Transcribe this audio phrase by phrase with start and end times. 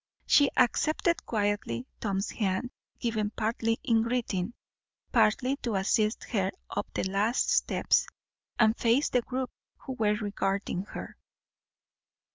[0.25, 4.55] She accepted quietly Tom's hand, given partly in greeting,
[5.11, 8.07] partly to assist her up the last steps,
[8.57, 11.17] and faced the group who were regarding her.